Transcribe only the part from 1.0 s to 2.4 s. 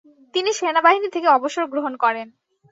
থেকে অবসর গ্রহণ করেন।